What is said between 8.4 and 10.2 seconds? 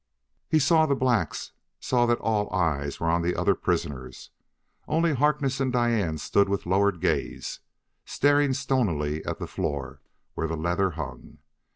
stonily at the floor